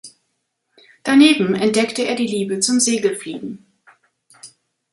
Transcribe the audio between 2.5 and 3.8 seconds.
zum Segelfliegen.